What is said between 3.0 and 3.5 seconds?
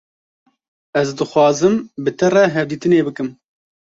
bikim.